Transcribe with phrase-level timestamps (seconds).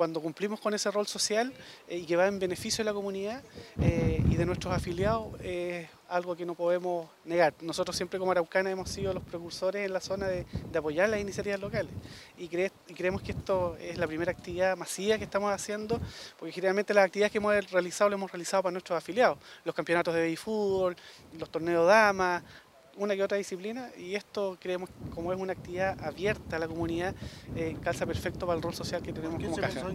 [0.00, 1.52] cuando cumplimos con ese rol social
[1.86, 3.42] eh, y que va en beneficio de la comunidad
[3.82, 7.52] eh, y de nuestros afiliados, es algo que no podemos negar.
[7.60, 11.60] Nosotros siempre como Araucana hemos sido los precursores en la zona de, apoyar las iniciativas
[11.60, 11.92] locales
[12.38, 16.00] y, creemos que esto es la primera actividad masiva que estamos haciendo,
[16.38, 19.36] porque generalmente las actividades que hemos realizado las hemos realizado para nuestros afiliados,
[19.66, 20.96] los campeonatos de fútbol,
[21.38, 22.42] los torneos damas,
[22.96, 27.14] una que otra disciplina y esto creemos como es una actividad abierta a la comunidad,
[27.56, 29.86] eh, calza perfecto para el rol social que tenemos como caja.